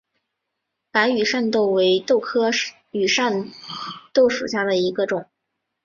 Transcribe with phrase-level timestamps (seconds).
[0.89, 2.49] 白羽扇豆为豆科
[2.89, 3.51] 羽扇
[4.11, 5.27] 豆属下的一个种。